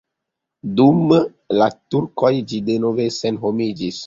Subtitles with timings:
[0.79, 1.13] Dum
[1.57, 3.95] la turkoj ĝi denove senhomiĝis.